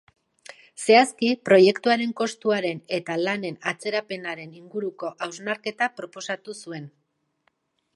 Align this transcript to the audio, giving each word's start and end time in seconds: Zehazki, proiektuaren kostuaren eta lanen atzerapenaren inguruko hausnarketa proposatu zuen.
Zehazki, 0.85 1.29
proiektuaren 1.49 2.15
kostuaren 2.23 2.81
eta 2.99 3.19
lanen 3.27 3.61
atzerapenaren 3.75 4.59
inguruko 4.63 5.15
hausnarketa 5.27 5.95
proposatu 6.01 6.63
zuen. 6.65 6.95